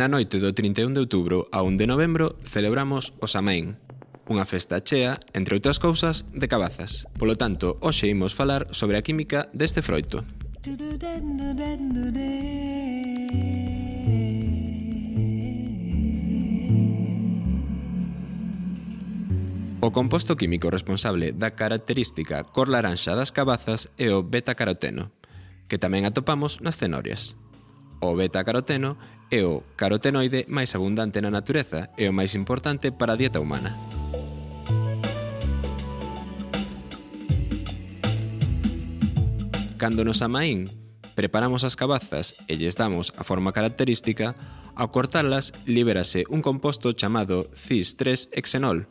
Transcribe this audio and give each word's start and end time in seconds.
Na 0.00 0.08
noite 0.08 0.40
do 0.40 0.56
31 0.56 0.96
de 0.96 1.00
outubro 1.04 1.44
a 1.52 1.60
1 1.60 1.76
de 1.76 1.84
novembro 1.84 2.40
celebramos 2.40 3.12
o 3.20 3.28
Samhain, 3.28 3.76
unha 4.32 4.48
festa 4.48 4.80
chea, 4.80 5.20
entre 5.36 5.60
outras 5.60 5.76
cousas, 5.76 6.24
de 6.32 6.48
cabazas. 6.48 7.04
Polo 7.20 7.36
tanto, 7.36 7.76
hoxe 7.84 8.08
imos 8.08 8.32
falar 8.32 8.72
sobre 8.72 8.96
a 8.96 9.04
química 9.04 9.52
deste 9.52 9.84
froito. 9.84 10.24
O 19.84 19.88
composto 19.92 20.32
químico 20.40 20.72
responsable 20.72 21.36
da 21.36 21.52
característica 21.52 22.40
cor 22.48 22.72
laranxa 22.72 23.12
das 23.12 23.36
cabazas 23.36 23.92
é 24.00 24.08
o 24.08 24.24
beta-caroteno, 24.24 25.12
que 25.68 25.76
tamén 25.76 26.08
atopamos 26.08 26.56
nas 26.64 26.80
cenorias 26.80 27.36
o 28.00 28.16
beta-caroteno 28.16 28.96
é 29.30 29.44
o 29.44 29.62
carotenoide 29.76 30.48
máis 30.48 30.74
abundante 30.74 31.20
na 31.20 31.30
natureza 31.30 31.92
e 31.94 32.08
o 32.08 32.12
máis 32.16 32.34
importante 32.34 32.90
para 32.90 33.14
a 33.14 33.20
dieta 33.20 33.38
humana. 33.38 33.76
Cando 39.78 40.04
nos 40.04 40.20
amaín, 40.20 40.68
preparamos 41.14 41.64
as 41.64 41.76
cabazas 41.76 42.44
e 42.48 42.56
lles 42.56 42.76
damos 42.76 43.12
a 43.16 43.24
forma 43.24 43.52
característica, 43.52 44.36
ao 44.76 44.92
cortalas 44.92 45.52
libérase 45.64 46.24
un 46.28 46.40
composto 46.40 46.92
chamado 46.92 47.48
cis-3-hexenol, 47.52 48.88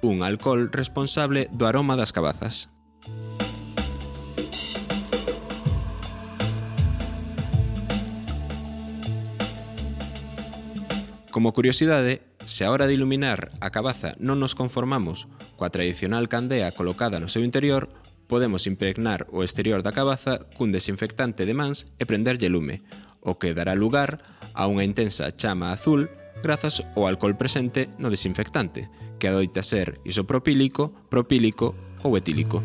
un 0.00 0.24
alcohol 0.24 0.68
responsable 0.72 1.48
do 1.52 1.68
aroma 1.68 1.96
das 1.96 2.12
cabazas. 2.12 2.75
Como 11.36 11.52
curiosidade, 11.52 12.22
se 12.46 12.64
a 12.64 12.70
hora 12.70 12.86
de 12.86 12.94
iluminar 12.94 13.52
a 13.60 13.68
cabaza 13.68 14.16
non 14.16 14.40
nos 14.40 14.56
conformamos 14.56 15.28
coa 15.60 15.68
tradicional 15.68 16.32
candea 16.32 16.72
colocada 16.72 17.20
no 17.20 17.28
seu 17.28 17.44
interior, 17.44 17.92
podemos 18.24 18.64
impregnar 18.64 19.28
o 19.28 19.44
exterior 19.44 19.84
da 19.84 19.92
cabaza 19.92 20.48
cun 20.56 20.72
desinfectante 20.72 21.44
de 21.44 21.52
mans 21.52 21.92
e 22.00 22.08
prenderlle 22.08 22.48
lume, 22.48 22.80
o 23.20 23.36
que 23.36 23.52
dará 23.52 23.76
lugar 23.76 24.24
a 24.56 24.64
unha 24.64 24.80
intensa 24.80 25.28
chama 25.36 25.76
azul 25.76 26.08
grazas 26.40 26.80
ao 26.96 27.04
alcohol 27.04 27.36
presente 27.36 27.92
no 28.00 28.08
desinfectante, 28.08 28.88
que 29.20 29.28
adoita 29.28 29.60
ser 29.60 30.00
isopropílico, 30.08 30.96
propílico 31.12 31.76
ou 32.00 32.16
etílico. 32.16 32.64